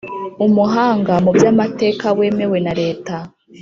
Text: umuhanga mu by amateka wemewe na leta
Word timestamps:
umuhanga 0.45 1.13
mu 1.23 1.31
by 1.35 1.43
amateka 1.51 2.05
wemewe 2.17 2.57
na 2.65 2.73
leta 2.81 3.15